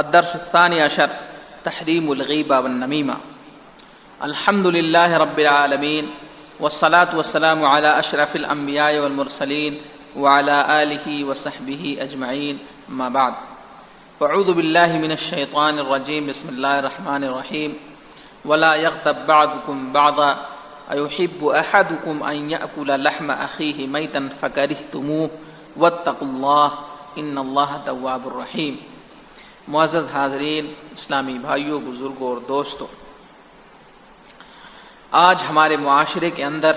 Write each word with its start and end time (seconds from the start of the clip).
الدرس 0.00 0.34
الثاني 0.34 0.82
عشر، 0.82 1.08
تحريم 1.64 2.12
الغيبة 2.12 2.60
والنميمة. 2.60 3.16
الحمد 4.24 4.66
لله 4.66 5.16
رب 5.16 5.38
العالمين، 5.38 6.10
والصلاة 6.60 7.16
والسلام 7.16 7.64
على 7.64 7.98
أشرف 7.98 8.36
الأنبياء 8.36 8.98
والمرسلين 8.98 9.80
وعلى 10.16 10.82
آله 10.82 11.24
وصحبه 11.24 11.96
أجمعين 12.00 12.58
ما 12.88 13.08
بعد. 13.08 13.34
وعوذ 14.20 14.52
بالله 14.52 14.98
من 14.98 15.12
الشيطان 15.12 15.78
الرجيم، 15.78 16.26
بسم 16.26 16.48
الله 16.48 16.78
الرحمن 16.78 17.24
الرحيم. 17.24 17.76
ولا 18.44 18.74
يغتب 18.74 19.26
بعضكم 19.26 19.92
بعضا، 19.92 20.36
أيحب 20.92 21.44
أحدكم 21.44 22.22
أن 22.22 22.50
يأكل 22.50 23.04
لحم 23.04 23.30
أخيه 23.30 23.86
ميتا 23.86 24.28
فكرهتموه، 24.42 25.30
واتقوا 25.76 26.28
الله، 26.28 26.72
إن 27.18 27.38
الله 27.38 27.82
تواب 27.86 28.26
الرحيم 28.26 28.76
معزز 29.70 30.08
حاضرین، 30.12 30.72
اسلامی 30.96 31.38
بھائیوں، 31.38 31.80
بزرگوں 31.80 32.28
اور 32.28 32.36
دوستوں، 32.48 32.86
آج 35.10 35.42
ہمارے 35.48 35.76
معاشرے 35.76 36.30
کے 36.30 36.44
اندر 36.44 36.72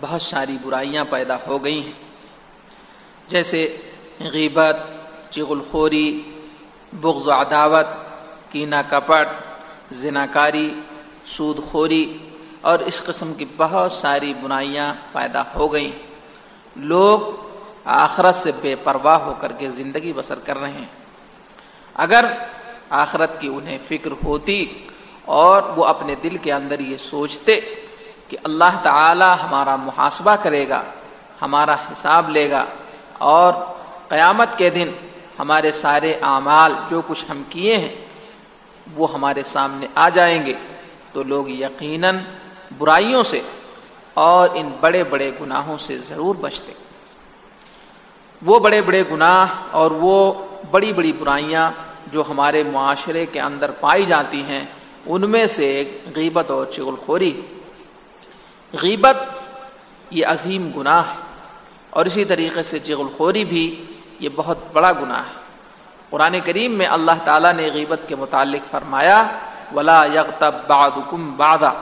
بہت 0.00 0.22
ساری 0.22 0.56
برائیاں 0.62 1.04
پیدا 1.10 1.36
ہو 1.46 1.64
گئی 1.64 1.80
ہیں۔ 1.84 1.98
جیسے 3.28 3.60
غیبت 4.20 4.76
چغل 5.30 5.60
خوری 5.70 6.08
بغض 6.92 7.26
و 7.26 7.32
عداوت، 7.32 7.88
کینا 8.52 8.82
کپٹ 8.82 9.28
زناکاری 9.92 10.68
سود 11.24 11.58
خوری 11.64 12.04
اور 12.60 12.78
اس 12.78 13.02
قسم 13.04 13.34
کی 13.34 13.44
بہت 13.56 13.92
ساری 13.92 14.32
برائیاں 14.42 14.92
پیدا 15.12 15.42
ہو 15.54 15.72
گئیں 15.72 15.92
لوگ 16.76 17.20
آخرت 17.84 18.34
سے 18.34 18.50
بے 18.60 18.74
پرواہ 18.84 19.18
ہو 19.18 19.34
کر 19.40 19.52
کے 19.52 19.70
زندگی 19.70 20.12
بسر 20.12 20.38
کر 20.38 20.58
رہے 20.58 20.72
ہیں۔ 20.72 20.97
اگر 21.98 22.24
آخرت 22.90 23.40
کی 23.40 23.48
انہیں 23.48 23.78
فکر 23.86 24.10
ہوتی 24.24 24.86
اور 25.24 25.62
وہ 25.76 25.84
اپنے 25.84 26.14
دل 26.22 26.36
کے 26.36 26.52
اندر 26.52 26.80
یہ 26.80 26.96
سوچتے 26.96 27.60
کہ 28.28 28.36
اللہ 28.44 28.78
تعالی 28.82 29.32
ہمارا 29.42 29.76
محاسبہ 29.76 30.36
کرے 30.42 30.68
گا، 30.68 30.82
ہمارا 31.42 31.74
حساب 31.92 32.30
لے 32.30 32.50
گا 32.50 32.64
اور 33.18 33.52
قیامت 34.08 34.58
کے 34.58 34.70
دن 34.70 34.90
ہمارے 35.38 35.72
سارے 35.72 36.12
اعمال 36.22 36.74
جو 36.88 37.02
کچھ 37.06 37.24
ہم 37.30 37.42
کیے 37.48 37.76
ہیں 37.76 37.94
وہ 38.96 39.12
ہمارے 39.14 39.42
سامنے 39.46 39.86
آ 39.94 40.08
جائیں 40.08 40.46
گے۔ 40.46 40.54
تو 41.12 41.22
لوگ 41.22 41.48
یقیناً 41.48 42.18
برائیوں 42.78 43.22
سے 43.22 43.40
اور 44.14 44.48
ان 44.54 44.68
بڑے 44.80 45.04
بڑے 45.04 45.30
گناہوں 45.40 45.78
سے 45.78 45.98
ضرور 45.98 46.34
بچتے۔ 46.34 46.72
وہ 48.42 48.58
بڑے 48.58 48.80
بڑے 48.82 49.02
گناہ 49.10 49.46
اور 49.70 49.90
وہ 49.90 50.16
بڑی 50.70 50.92
بڑی 50.92 51.12
برائیاں 51.12 51.70
جو 52.12 52.22
ہمارے 52.28 52.62
معاشرے 52.62 53.24
کے 53.26 53.40
اندر 53.40 53.70
پائی 53.70 54.06
جاتی 54.06 54.42
ہیں، 54.42 54.64
ان 55.06 55.30
میں 55.30 55.44
سے 55.46 55.68
غیبت 56.16 56.50
اور 56.50 56.66
چغل 56.66 56.96
خوری 56.96 57.32
غیبت 58.72 59.16
یہ 60.10 60.26
عظیم 60.26 60.70
گناہ 60.76 61.02
ہے، 61.08 61.16
اور 61.90 62.06
اسی 62.06 62.24
طریقے 62.24 62.62
سے 62.62 62.78
چغل 62.78 63.08
خوری 63.16 63.44
بھی 63.44 63.64
یہ 64.20 64.28
بہت 64.36 64.58
بڑا 64.72 64.92
گناہ 64.92 65.22
ہے۔ 65.28 65.36
قرآن 66.10 66.34
کریم 66.44 66.72
میں 66.78 66.86
اللہ 66.86 67.18
تعالیٰ 67.24 67.52
نے 67.52 67.68
غیبت 67.74 68.00
کے 68.08 68.16
متعلق 68.16 68.70
فرمایا، 68.70 69.22
ولا 69.74 70.04
یغتب 70.04 70.54
بعضکم 70.66 71.30
بعضا۔ 71.36 71.72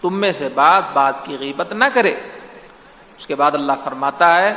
تم 0.00 0.20
میں 0.20 0.32
سے 0.32 0.48
بعض 0.54 0.82
بعض 0.92 1.20
کی 1.20 1.36
غیبت 1.40 1.72
نہ 1.72 1.84
کرے۔ 1.94 2.14
اس 3.16 3.26
کے 3.26 3.34
بعد 3.34 3.52
اللہ 3.54 3.78
فرماتا 3.84 4.34
ہے 4.36 4.54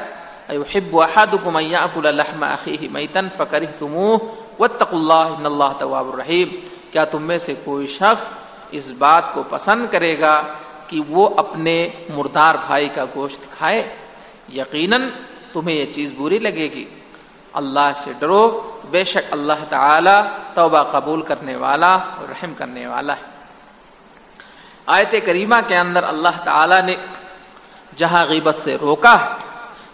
ایحب 0.48 1.00
احدکم 1.02 1.56
ان 1.56 1.66
یاکل 1.66 2.16
لحم 2.16 2.44
اخیہ 2.44 2.88
میتا 2.92 3.20
فکرہتموہ 3.38 4.18
واتقوا 4.62 5.00
اللہ 5.00 5.36
ان 5.40 5.46
اللہ 5.46 5.80
تواب 5.80 6.08
الرحیم۔ 6.14 6.48
کیا 6.92 7.06
تم 7.06 7.22
میں 7.22 7.38
سے 7.38 7.54
کوئی 7.66 7.88
شخص 7.88 8.30
اس 8.72 8.92
بات 8.92 9.34
کو 9.34 9.44
پسند 9.50 9.86
کرے 9.92 10.20
گا 10.20 10.42
کہ 10.88 11.02
وہ 11.08 11.30
اپنے 11.38 11.90
مردار 12.16 12.56
بھائی 12.68 12.90
کا 12.90 13.06
گوشت 13.16 13.58
کھائے؟ 13.58 13.96
یقیناً 14.54 15.10
تمہیں 15.54 15.76
یہ 15.76 15.92
چیز 15.92 16.14
بری 16.18 16.40
لگے 16.40 16.68
گی۔ 16.72 16.86
اللہ 17.54 17.94
سے 17.96 18.12
ڈرو، 18.20 18.72
بے 18.90 19.04
شک 19.04 19.34
اللہ 19.34 19.66
تعالی 19.70 20.30
توبہ 20.54 20.84
قبول 20.84 21.22
کرنے 21.22 21.56
والا 21.56 21.94
اور 21.94 22.30
رحم 22.30 22.54
کرنے 22.54 22.88
والا 22.88 23.14
ہے۔ 23.14 23.32
آیت 24.86 25.16
کریمہ 25.26 25.56
کے 25.68 25.78
اندر 25.78 26.04
اللہ 26.04 26.44
تعالی 26.44 26.82
نے 26.86 26.96
جہاں 27.96 28.26
غیبت 28.26 28.56
سے 28.56 28.78
روکا، 28.82 29.18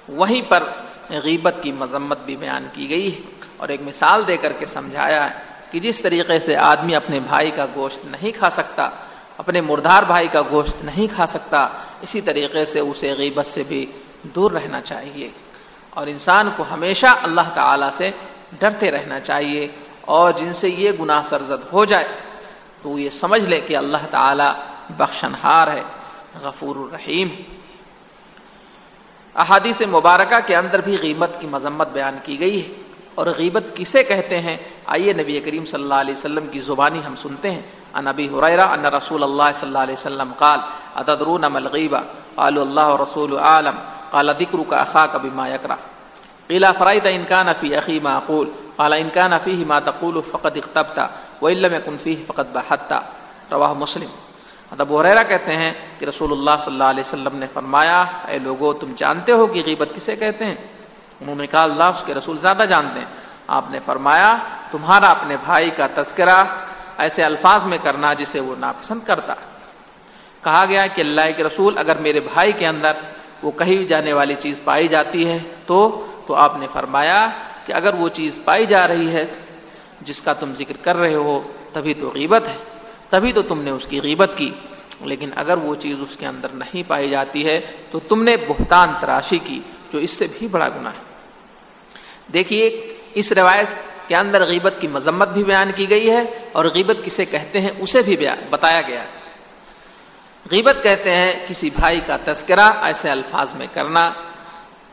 وہیں 0.09 0.41
پر 0.49 0.63
غیبت 1.09 1.55
کی 1.61 1.71
مذمت 1.71 2.19
بھی 2.25 2.35
بیان 2.35 2.67
کی 2.73 2.89
گئی 2.89 3.15
ہے۔ 3.15 3.36
اور 3.57 3.69
ایک 3.69 3.81
مثال 3.81 4.27
دے 4.27 4.37
کر 4.37 4.53
کے 4.53 4.65
سمجھایا 4.65 5.29
ہے 5.29 5.43
کہ 5.71 5.79
جس 5.79 6.01
طریقے 6.01 6.39
سے 6.39 6.55
آدمی 6.55 6.95
اپنے 6.95 7.19
بھائی 7.19 7.51
کا 7.51 7.65
گوشت 7.75 8.05
نہیں 8.05 8.37
کھا 8.37 8.49
سکتا، 8.49 8.89
اپنے 9.37 9.61
مردار 9.61 10.03
بھائی 10.03 10.27
کا 10.27 10.41
گوشت 10.41 10.83
نہیں 10.83 11.07
کھا 11.15 11.25
سکتا، 11.25 11.67
اسی 12.01 12.21
طریقے 12.21 12.65
سے 12.65 12.79
اسے 12.79 13.13
غیبت 13.17 13.45
سے 13.45 13.63
بھی 13.67 13.85
دور 14.23 14.51
رہنا 14.51 14.81
چاہیے۔ 14.81 15.29
اور 15.89 16.07
انسان 16.07 16.49
کو 16.55 16.65
ہمیشہ 16.71 17.05
اللہ 17.23 17.49
تعالی 17.53 17.85
سے 17.91 18.11
ڈرتے 18.59 18.91
رہنا 18.91 19.19
چاہیے 19.19 19.67
اور 20.01 20.31
جن 20.31 20.53
سے 20.53 20.69
یہ 20.69 20.91
گناہ 20.99 21.21
سرزد 21.23 21.73
ہو 21.73 21.85
جائے، 21.85 22.07
تو 22.81 22.89
وہ 22.89 23.01
یہ 23.01 23.09
سمجھ 23.09 23.45
لے 23.45 23.61
کہ 23.61 23.77
اللہ 23.77 23.97
تعالی 24.11 24.61
بخشن 24.89 25.31
ہار 25.43 25.67
ہے، 25.67 25.83
غفور 26.41 26.75
الرحیم۔ 26.75 27.27
احادیث 29.35 29.81
مبارکہ 29.81 30.47
کے 30.47 30.55
اندر 30.55 30.81
بھی 30.81 30.97
غیبت 31.01 31.29
کی 31.39 31.47
مذمت 31.47 31.89
بیان 31.89 32.17
کی 32.23 32.39
گئی 32.39 32.67
ہے۔ 32.67 32.86
اور 33.17 33.27
غیبت 33.37 33.63
کسے 33.73 34.03
کہتے 34.03 34.39
ہیں؟ 34.39 34.57
آئیے 34.85 35.13
نبی 35.13 35.39
کریم 35.41 35.65
صلی 35.65 35.83
اللہ 35.83 35.93
علیہ 35.93 36.13
وسلم 36.13 36.47
کی 36.47 36.59
زبانی 36.59 37.01
ہم 37.07 37.15
سنتے 37.15 37.51
ہیں۔ 37.51 37.61
ان 37.93 38.07
ابی 38.07 38.29
حریرہ 38.29 38.61
ان 38.61 38.85
رسول 38.85 39.23
اللہ 39.23 39.49
صلی 39.55 39.67
اللہ 39.67 39.77
علیہ 39.77 39.93
وسلم 39.93 40.31
قال، 40.37 40.59
اتدرون 40.95 41.41
ما 41.41 41.59
الغیبہ 41.59 42.01
قالوا، 42.35 42.63
اللہ 42.63 43.01
رسول 43.01 43.37
عالم 43.37 43.77
قال، 44.11 44.29
ذکرک 44.39 44.73
اخاک 44.73 45.15
بما 45.15 45.47
یکرہ. 45.47 45.75
قیل 46.47 46.65
فرائت 46.77 47.05
ان 47.05 47.23
کان 47.27 47.53
فی 47.59 47.75
اخی 47.75 47.99
ما 48.03 48.15
اقول؟ 48.15 48.49
قال، 48.75 48.93
ان 48.93 49.09
کان 49.13 49.31
فیہ 49.43 49.65
ما 49.65 49.79
تقول 49.79 50.21
فقد 50.21 50.57
اقتبت 50.57 50.99
وان 51.41 51.57
لم 51.57 51.73
يكن 51.73 51.97
فیہ 51.97 52.23
فقد 52.27 52.47
بحثت 52.53 52.93
رواہ 53.51 53.73
مسلم۔ 53.73 54.09
ابو 54.79 55.01
حریرہ 55.01 55.23
کہتے 55.23 55.55
ہیں 55.55 55.73
کہ 55.99 56.05
رسول 56.05 56.31
اللہ 56.31 56.51
صلی 56.61 56.73
اللہ 56.73 56.83
علیہ 56.83 57.03
وسلم 57.07 57.35
نے 57.37 57.47
فرمایا، 57.53 58.03
اے 58.27 58.39
لوگو، 58.39 58.73
تم 58.73 58.91
جانتے 58.95 59.31
ہو 59.31 59.47
کہ 59.47 59.63
غیبت 59.65 59.89
کسے 59.95 60.15
کہتے 60.15 60.45
ہیں؟ 60.45 60.55
انہوں 61.21 61.35
نے 61.35 61.47
کہا، 61.47 61.63
اللہ 61.63 61.83
اس 61.83 62.03
کے 62.03 62.13
رسول 62.13 62.37
زیادہ 62.37 62.63
جانتے 62.69 62.99
ہیں۔ 62.99 63.07
آپ 63.47 63.65
نے 63.69 63.79
فرمایا، 63.79 64.37
تمہارا 64.71 65.07
اپنے 65.07 65.37
بھائی 65.45 65.69
کا 65.69 65.87
تذکرہ 65.93 66.43
ایسے 66.97 67.23
الفاظ 67.23 67.65
میں 67.65 67.77
کرنا 67.83 68.13
جسے 68.13 68.39
وہ 68.39 68.55
ناپسند 68.59 68.99
کرتا۔ 69.05 69.33
کہا 70.43 70.65
گیا 70.69 70.87
کہ 70.87 71.01
اللہ 71.01 71.21
کے 71.37 71.43
رسول 71.43 71.77
اگر 71.77 71.97
میرے 71.97 72.19
بھائی 72.19 72.51
کے 72.51 72.65
اندر 72.65 72.91
وہ 73.43 73.51
کہی 73.51 73.85
جانے 73.85 74.13
والی 74.13 74.35
چیز 74.35 74.59
پائی 74.63 74.87
جاتی 74.87 75.27
ہے 75.27 75.37
تو 75.65 76.05
تو 76.27 76.35
آپ 76.35 76.57
نے 76.57 76.67
فرمایا 76.67 77.27
کہ 77.65 77.73
اگر 77.73 77.93
وہ 77.93 78.09
چیز 78.09 78.39
پائی 78.45 78.65
جا 78.65 78.87
رہی 78.87 79.09
ہے 79.09 79.25
جس 80.01 80.21
کا 80.21 80.33
تم 80.33 80.53
ذکر 80.53 80.77
کر 80.83 80.95
رہے 80.95 81.13
ہو، 81.13 81.51
تبھی 81.73 81.93
تو 81.93 82.11
غیبت 82.13 82.47
ہے، 82.47 82.55
تبھی 83.09 83.33
تو 83.33 83.41
تم 83.41 83.61
نے 83.61 83.71
اس 83.71 83.87
کی 83.87 84.01
غیبت 84.03 84.31
کی۔ 84.35 84.51
لیکن 85.01 85.29
اگر 85.35 85.57
وہ 85.57 85.75
چیز 85.75 85.97
اس 86.01 86.17
کے 86.17 86.27
اندر 86.27 86.47
نہیں 86.53 86.89
پائی 86.89 87.09
جاتی 87.09 87.45
ہے 87.45 87.59
تو 87.91 87.99
تم 87.99 88.23
نے 88.23 88.37
بہتان 88.37 88.93
تراشی 88.99 89.37
کی، 89.37 89.59
جو 89.93 89.99
اس 89.99 90.11
سے 90.11 90.27
بھی 90.39 90.47
بڑا 90.47 90.69
گناہ 90.69 90.91
ہے۔ 90.91 91.06
دیکھیے، 92.33 92.93
اس 93.13 93.31
روایت 93.31 93.67
کے 94.07 94.15
اندر 94.15 94.45
غیبت 94.45 94.73
کی 94.79 94.87
مذمت 94.87 95.27
بھی 95.27 95.43
بیان 95.43 95.71
کی 95.75 95.89
گئی 95.89 96.09
ہے 96.09 96.23
اور 96.51 96.65
غیبت 96.65 97.05
کسے 97.05 97.25
کہتے 97.25 97.61
ہیں 97.61 97.71
اسے 97.79 98.01
بھی 98.01 98.17
بتایا 98.49 98.81
گیا 98.81 99.03
ہے۔ 99.03 99.07
غیبت 100.51 100.83
کہتے 100.83 101.15
ہیں 101.15 101.47
کسی 101.47 101.69
بھائی 101.69 102.01
کا 102.05 102.17
تذکرہ 102.25 102.71
ایسے 102.81 103.09
الفاظ 103.09 103.53
میں 103.53 103.67
کرنا 103.73 104.11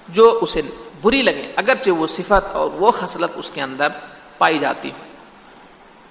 جو 0.08 0.38
اسے 0.42 0.60
بری 1.02 1.22
لگے، 1.22 1.52
اگرچہ 1.56 1.90
وہ 1.90 2.06
صفت 2.06 2.52
اور 2.52 2.70
وہ 2.70 2.90
خصلت 2.90 3.30
اس 3.34 3.50
کے 3.50 3.62
اندر 3.62 3.88
پائی 4.38 4.58
جاتی۔ 4.58 4.88
ہو 4.88 5.04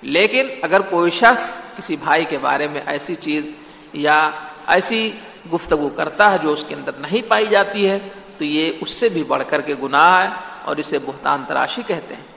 لیکن 0.01 0.47
اگر 0.61 0.81
کوئی 0.81 1.11
شخص 1.11 1.55
کسی 1.77 1.95
بھائی 1.95 2.25
کے 2.25 2.37
بارے 2.37 2.67
میں 2.67 2.81
ایسی 2.85 3.15
چیز 3.15 3.47
یا 3.93 4.31
ایسی 4.67 5.11
گفتگو 5.53 5.89
کرتا 5.89 6.31
ہے 6.31 6.37
جو 6.37 6.51
اس 6.51 6.63
کے 6.67 6.75
اندر 6.75 6.91
نہیں 6.97 7.21
پائی 7.27 7.47
جاتی 7.47 7.89
ہے، 7.89 7.99
تو 8.37 8.43
یہ 8.43 8.71
اس 8.81 8.89
سے 8.89 9.09
بھی 9.09 9.23
بڑھ 9.23 9.43
کر 9.49 9.61
کے 9.61 9.75
گناہ 9.83 10.23
ہے۔ 10.23 10.52
اور 10.65 10.75
اسے 10.77 10.97
بہتان 11.05 11.43
تراشی 11.47 11.81
کہتے 11.87 12.15
ہیں۔ 12.15 12.27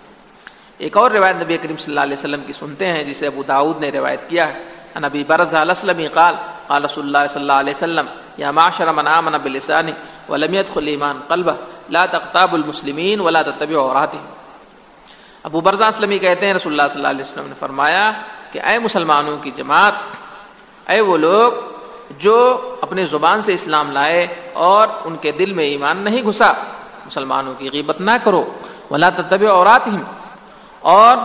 ایک 0.79 0.97
اور 0.97 1.11
روایت 1.11 1.37
نبی 1.43 1.57
کریم 1.57 1.77
صلی 1.77 1.93
اللہ 1.93 2.01
علیہ 2.01 2.19
وسلم 2.19 2.43
کی 2.47 2.53
سنتے 2.53 2.87
ہیں، 2.93 3.03
جسے 3.05 3.27
ابو 3.27 3.43
داود 3.43 3.81
نے 3.81 3.91
روایت 3.91 4.29
کیا 4.29 4.49
ہے۔ 4.49 4.55
نبی 4.97 5.25
برز 5.25 5.55
علیہ 5.55 6.09
قال 6.15 6.35
قال 6.67 6.85
رسول 6.85 7.05
اللہ 7.07 7.27
صلی 7.31 7.41
اللہ 7.41 7.59
علیہ 7.63 7.75
وسلم، 7.77 8.07
یا 8.39 8.51
معاشر 8.51 8.93
من 8.93 9.09
آمن 9.09 9.35
باللسان 9.43 9.91
ولم 10.29 10.55
يدخل 10.55 10.87
ایمان 10.87 11.17
قلبہ، 11.29 11.53
لا 11.91 12.05
تقتاب 12.07 12.55
المسلمین 12.55 13.21
ولا 13.21 13.43
تتبع 13.43 13.79
عوراتهم 13.79 14.25
ابو 15.45 15.61
برزا 15.61 15.87
اسلمی 15.87 16.19
کہتے 16.19 16.47
ہیں، 16.47 16.55
رسول 16.55 16.73
اللہ 16.73 16.89
صلی 16.91 17.01
اللہ 17.01 17.13
علیہ 17.15 17.25
وسلم 17.25 17.49
نے 17.49 17.55
فرمایا 17.59 18.05
کہ، 18.53 18.59
اے 18.63 18.79
مسلمانوں 18.79 19.37
کی 19.43 19.51
جماعت، 19.57 19.95
اے 20.91 21.01
وہ 21.01 21.17
لوگ 21.17 21.53
جو 22.19 22.37
اپنے 22.83 23.05
زبان 23.05 23.41
سے 23.43 23.55
اسلام 23.55 23.91
لائے 23.93 24.27
اور 24.67 24.89
ان 25.05 25.17
کے 25.21 25.31
دل 25.39 25.53
میں 25.53 25.65
ایمان 25.65 25.97
نہیں 26.05 26.23
گھسا 26.23 26.53
مسلمانوں 27.07 27.55
کی 27.59 27.69
غیبت 27.73 28.01
نہ 28.01 28.11
کرو، 28.25 28.53
ولا 28.91 29.11
تتبع 29.11 29.49
عوراتهم 29.59 30.03
اور 30.81 31.17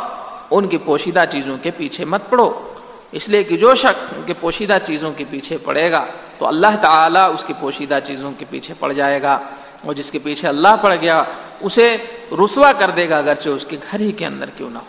ان 0.52 0.68
کی 0.68 0.78
پوشیدہ 0.78 1.24
چیزوں 1.30 1.58
کے 1.62 1.72
پیچھے 1.72 2.06
مت 2.06 2.22
پڑو۔ 2.30 2.74
اس 3.12 3.30
لیے 3.30 3.44
کہ 3.44 3.58
جو 3.58 3.76
شخص 3.76 4.14
ان 4.16 4.22
کے 4.26 4.34
پوشیدہ 4.40 4.78
چیزوں 4.84 5.12
کے 5.12 5.24
پیچھے 5.30 5.58
پڑے 5.58 5.92
گا، 5.92 6.06
تو 6.38 6.48
اللہ 6.48 6.76
تعالیٰ 6.82 7.34
اس 7.34 7.44
کی 7.44 7.54
پوشیدہ 7.60 8.00
چیزوں 8.04 8.32
کے 8.38 8.46
پیچھے 8.50 8.74
پڑ 8.80 8.92
جائے 8.92 9.22
گا۔ 9.22 9.40
اور 9.86 9.94
جس 9.94 10.12
کے 10.12 10.20
پیچھے 10.20 10.48
اللہ 10.48 10.76
پڑ 10.82 10.96
گیا، 10.96 11.24
اسے 11.60 11.98
رسوا 12.32 12.72
کر 12.72 12.90
دے 12.90 13.10
گا، 13.10 13.18
اگرچہ 13.18 13.50
اس 13.50 13.66
کے 13.66 13.78
گھر 13.92 14.00
ہی 14.00 14.12
کے 14.12 14.26
اندر 14.26 14.50
کیوں 14.50 14.70
نہ 14.70 14.78
ہو۔ 14.78 14.86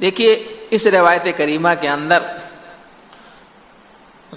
دیکھیے، 0.00 0.56
اس 0.70 0.86
روایت 0.86 1.28
کریمہ 1.36 1.68
کے 1.80 1.88
اندر 1.88 2.22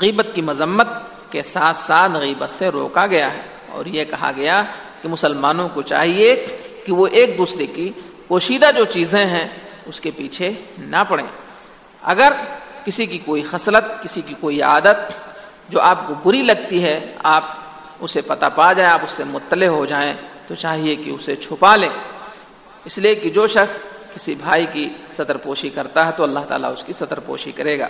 غیبت 0.02 0.28
کی 0.34 0.42
مذمت 0.42 0.88
کے 1.30 1.44
ساتھ 1.44 1.78
ساتھ 1.78 2.12
غیبت 2.12 2.50
سے 2.50 2.70
روکا 2.70 3.08
گیا 3.08 3.34
ہے۔ 3.34 3.42
اور 3.80 3.86
یہ 3.86 4.04
کہا 4.06 4.32
گیا 4.36 4.56
کہ 5.02 5.10
مسلمانوں 5.10 5.70
کو 5.74 5.82
چاہیے 5.82 6.46
کہ 6.86 6.94
وہ 6.94 7.08
ایک 7.08 7.38
دوسرے 7.38 7.66
کی 7.66 7.92
پوشیدہ 8.28 8.70
جو 8.78 8.86
چیزیں 8.86 9.26
ہیں 9.26 9.48
اس 9.86 10.02
کے 10.02 10.12
پیچھے 10.16 10.52
نہ 10.78 11.04
پڑیں۔ 11.10 11.26
اگر 12.04 12.34
کسی 12.86 13.06
کی 13.06 13.18
کوئی 13.18 13.44
خصلت، 13.44 14.04
کسی 14.04 14.22
کی 14.22 14.34
کوئی 14.40 14.62
عادت 14.62 15.14
جو 15.70 15.82
آپ 15.82 16.08
کو 16.08 16.14
بری 16.24 16.42
لگتی 16.42 16.84
ہے، 16.84 17.16
آپ 17.24 17.44
اسے 18.00 18.22
پتہ 18.22 18.46
پا 18.56 18.74
جائیں 18.74 18.92
آپ 18.92 19.00
اس 19.04 19.12
سے 19.12 19.24
مطلع 19.24 19.68
ہو 19.68 19.86
جائیں، 19.86 20.14
تو 20.48 20.56
چاہیے 20.56 20.96
کہ 20.96 21.10
اسے 21.10 21.36
چھپا 21.36 21.76
لیں۔ 21.76 21.90
اس 22.86 22.98
لیے 22.98 23.16
کہ 23.16 23.30
جو 23.30 23.48
شخص 23.48 23.84
کسی 24.14 24.36
بھائی 24.36 24.66
کی 24.74 24.90
صدر 25.12 25.38
پوشی 25.38 25.70
کرتا 25.70 26.06
ہے 26.06 26.12
تو 26.18 26.24
اللہ 26.24 26.40
تعالیٰ 26.40 26.74
اس 26.74 26.84
کی 26.84 26.94
صدر 26.94 27.20
پوشی 27.20 27.52
کرے 27.52 27.80
گا۔ 27.80 27.88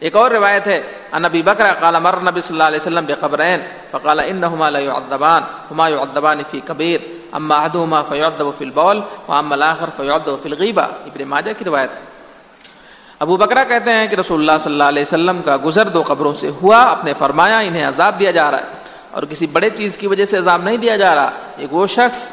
ایک 0.00 0.16
اور 0.16 0.30
روایت 0.30 0.66
ہے 0.66 0.80
نبی 1.18 1.42
بکرا 1.42 1.72
قال 1.78 1.98
مر 2.02 2.16
نبی 2.22 2.40
صلی 2.40 2.54
اللہ 2.54 2.68
علیہ 2.68 2.80
وسلم 2.80 3.04
بقبرین، 3.06 3.60
فقال 3.90 4.20
انہما 4.20 4.68
لا 4.68 4.78
يعذبان 4.78 5.42
ہما 5.70 5.88
يعذبان 5.88 6.42
فی 6.50 6.60
کبیر، 6.66 7.00
اما 7.32 7.56
احدهما 7.56 8.02
فيعذب 8.08 8.48
في 8.58 8.64
البول 8.64 9.00
واما 9.28 9.54
الاخر 9.54 9.88
فيعذب 9.96 10.36
في 10.42 10.48
الغیبہ۔ 10.48 10.82
ابن 10.82 11.22
ماجہ 11.28 11.52
کی 11.58 11.64
روایت 11.64 11.90
ہے۔ 11.96 12.02
ابو 13.20 13.36
بکرا 13.36 13.64
کہتے 13.64 13.92
ہیں 13.92 14.06
کہ 14.06 14.16
رسول 14.16 14.40
اللہ 14.40 14.58
صلی 14.62 14.72
اللہ 14.72 14.88
علیہ 14.94 15.02
وسلم 15.02 15.42
کا 15.44 15.56
گزر 15.64 15.88
دو 15.88 16.02
قبروں 16.06 16.34
سے 16.34 16.50
ہوا 16.62 16.82
اپنے 16.82 17.12
فرمایا 17.18 17.58
انہیں 17.58 17.88
عذاب 17.88 18.20
دیا 18.20 18.30
جا 18.30 18.50
رہا 18.50 18.58
ہے، 18.58 18.72
اور 19.10 19.22
کسی 19.22 19.46
بڑے 19.52 19.70
چیز 19.70 19.98
کی 19.98 20.06
وجہ 20.06 20.24
سے 20.24 20.38
عذاب 20.38 20.62
نہیں 20.62 20.76
دیا 20.76 20.96
جا 20.96 21.14
رہا۔ 21.14 21.30
ایک 21.56 21.74
وہ 21.74 21.86
شخص 21.86 22.32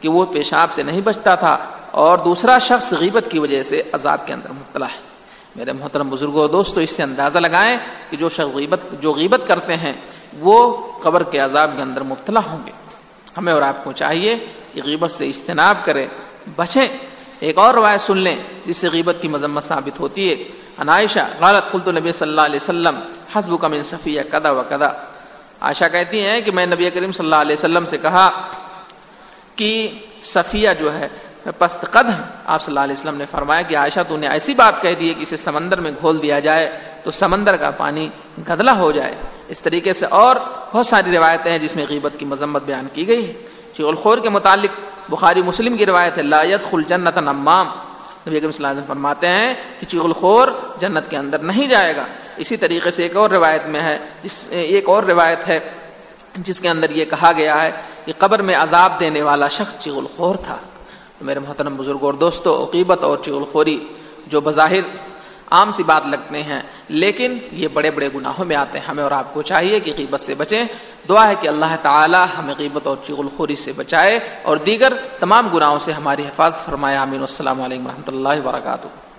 کہ 0.00 0.08
وہ 0.08 0.24
پیشاب 0.32 0.72
سے 0.72 0.82
نہیں 0.82 1.00
بچتا 1.04 1.34
تھا، 1.34 1.56
اور 1.90 2.18
دوسرا 2.18 2.58
شخص 2.58 2.92
غیبت 3.00 3.30
کی 3.30 3.38
وجہ 3.38 3.62
سے 3.62 3.82
عذاب 3.92 4.26
کے 4.26 4.32
اندر 4.32 4.50
مبتلا 4.50 4.86
ہے۔ 4.86 5.11
میرے 5.56 5.72
محترم 5.72 6.10
بزرگوں، 6.10 6.48
دوستو، 6.48 6.80
اس 6.80 6.90
سے 6.90 7.02
اندازہ 7.02 7.38
لگائیں 7.38 7.76
کہ 8.10 8.16
جو 8.16 8.28
شخص 8.28 8.56
غیبت 8.56 8.80
جو 9.00 9.12
غیبت 9.12 9.40
کرتے 9.46 9.76
ہیں، 9.76 9.92
وہ 10.38 10.86
قبر 11.02 11.22
کے 11.22 11.38
عذاب 11.38 11.70
کے 11.76 11.82
اندر 11.82 12.00
مبتلا 12.00 12.40
ہوں 12.46 12.66
گے۔ 12.66 12.72
ہمیں 13.36 13.52
اور 13.52 13.62
آپ 13.62 13.84
کو 13.84 13.92
چاہیے 13.92 14.34
کہ 14.72 14.80
غیبت 14.84 15.10
سے 15.10 15.28
اجتناب 15.28 15.84
کریں، 15.84 16.06
بچیں۔ 16.56 16.86
ایک 17.40 17.58
اور 17.58 17.74
روایت 17.74 18.00
سن 18.00 18.16
لیں، 18.16 18.36
جس 18.66 18.76
سے 18.76 18.88
غیبت 18.92 19.16
کی 19.20 19.28
مذمت 19.28 19.62
ثابت 19.62 20.00
ہوتی 20.00 20.28
ہے۔ 20.30 20.44
انائشہ 20.78 21.20
غالت 21.40 21.72
قلت 21.72 21.88
نبی 21.88 22.12
صلی 22.12 22.28
اللہ 22.28 22.40
علیہ 22.40 22.58
وسلم 22.62 23.00
حسب 23.36 23.60
کا 23.60 23.68
من 23.68 23.82
صفیہ 23.82 24.20
کدا 24.32 24.50
و 24.50 24.62
کدا 24.68 24.88
عائشہ 25.60 25.84
کہتی 25.92 26.20
ہیں 26.20 26.40
کہ 26.40 26.50
میں 26.50 26.66
نبی 26.66 26.90
کریم 26.90 27.12
صلی 27.12 27.26
اللہ 27.26 27.36
علیہ 27.36 27.56
وسلم 27.58 27.84
سے 27.84 27.98
کہا 27.98 28.30
کہ 29.56 29.98
صفیہ 30.22 30.68
جو 30.78 30.94
ہے 30.94 31.08
پست 31.50 31.80
قد 31.80 32.08
ہیں 32.08 32.22
آپ 32.44 32.62
صلی 32.62 32.72
اللہ 32.72 32.80
علیہ 32.80 32.92
وسلم 32.92 33.16
نے 33.16 33.24
فرمایا 33.30 33.62
کہ 33.62 33.76
عائشہ، 33.76 34.00
تو 34.08 34.16
نے 34.16 34.28
ایسی 34.28 34.54
بات 34.54 34.82
کہہ 34.82 34.94
دی 35.00 35.08
ہے 35.08 35.14
کہ 35.14 35.22
اسے 35.22 35.36
سمندر 35.36 35.80
میں 35.80 35.90
گھول 36.00 36.22
دیا 36.22 36.40
جائے 36.40 36.78
تو 37.04 37.10
سمندر 37.10 37.56
کا 37.56 37.70
پانی 37.70 38.08
گدلا 38.48 38.78
ہو 38.78 38.92
جائے۔ 38.92 39.14
اس 39.48 39.62
طریقے 39.62 39.92
سے 39.92 40.06
اور 40.06 40.36
بہت 40.72 40.86
ساری 40.86 41.16
روایتیں 41.16 41.52
ہیں 41.52 41.58
جس 41.58 41.76
میں 41.76 41.86
غیبت 41.88 42.12
کی 42.18 42.24
مذمت 42.24 42.62
بیان 42.62 42.86
کی 42.92 43.08
گئی 43.08 43.28
ہے۔ 43.28 43.32
شیخ 43.76 43.86
الخور 43.86 44.18
کے 44.18 44.28
متعلق 44.28 44.70
بخاری 45.08 45.42
مسلم 45.42 45.76
کی 45.76 45.86
روایت 45.86 46.18
ہے 46.18 46.22
لایت 46.22 46.70
خل 46.70 46.82
جنت 46.82 47.18
نمام۔ 47.18 47.66
نبی 48.28 48.36
اکرم 48.36 48.50
صلی 48.50 48.64
اللہ 48.64 48.66
علیہ 48.66 48.82
وسلم 48.82 48.94
فرماتے 48.94 49.28
ہیں 49.28 49.54
کہ 49.80 49.86
چیغ 49.86 50.04
الخور 50.04 50.48
جنت 50.78 51.10
کے 51.10 51.16
اندر 51.16 51.38
نہیں 51.38 51.68
جائے 51.68 51.96
گا۔ 51.96 52.04
اسی 52.36 52.56
طریقے 52.56 52.90
سے 52.90 53.02
ایک 53.02 53.16
اور 53.16 53.30
روایت 53.30 53.66
میں 53.66 53.82
ہے، 53.82 53.98
جس 54.22 54.48
ایک 54.50 54.88
اور 54.88 55.02
روایت 55.02 55.48
ہے، 55.48 55.58
جس 56.36 56.60
کے 56.60 56.68
اندر 56.68 56.90
یہ 56.90 57.04
کہا 57.04 57.32
گیا 57.36 57.62
ہے 57.62 57.70
کہ 58.04 58.12
قبر 58.18 58.42
میں 58.42 58.54
عذاب 58.54 59.00
دینے 59.00 59.22
والا 59.22 59.48
شخص 59.48 59.78
چیغ 59.78 59.98
الخور 59.98 60.34
تھا۔ 60.34 60.56
میرے 61.22 61.38
محترم 61.38 61.76
بزرگ 61.76 61.98
اور 62.00 62.14
دوستو، 62.14 62.64
عقیبت 62.64 63.04
اور 63.04 63.18
چیغ 63.24 63.62
جو 64.26 64.40
بظاہر 64.40 64.80
عام 65.50 65.70
سی 65.70 65.82
بات 65.82 66.06
لگتے 66.06 66.42
ہیں، 66.42 66.62
لیکن 66.88 67.38
یہ 67.52 67.68
بڑے 67.68 67.90
بڑے 67.90 68.08
گناہوں 68.14 68.44
میں 68.44 68.56
آتے 68.56 68.78
ہیں۔ 68.78 68.86
ہمیں 68.86 69.02
اور 69.02 69.10
آپ 69.10 69.34
کو 69.34 69.42
چاہیے 69.42 69.80
کہ 69.80 69.92
غیبت 69.98 70.20
سے 70.20 70.34
بچیں۔ 70.34 70.64
دعا 71.08 71.28
ہے 71.28 71.34
کہ 71.40 71.48
اللہ 71.48 71.76
تعالی 71.82 72.24
ہمیں 72.38 72.54
غیبت 72.58 72.86
اور 72.86 72.96
چغل 73.06 73.28
خوری 73.36 73.56
سے 73.56 73.72
بچائے 73.76 74.18
اور 74.42 74.56
دیگر 74.56 74.92
تمام 75.20 75.48
گناہوں 75.48 75.78
سے 75.78 75.92
ہماری 75.92 76.22
حفاظت 76.22 76.66
فرمائے۔ 76.66 76.96
امین 76.96 77.20
السلام 77.20 77.62
علیکم 77.62 77.86
و 77.86 77.88
رحمۃ 77.88 78.16
اللہ 78.16 78.48
وبرکاتہ۔ 78.48 79.11